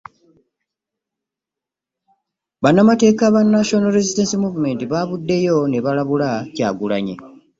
Bannamateeka 2.61 3.23
ba 3.33 3.41
National 3.53 3.95
Resistance 3.97 4.35
Movement 4.43 4.79
baavuddeyo 4.91 5.55
ne 5.67 5.79
balabula 5.85 6.29
Kyagulanyi 6.55 7.15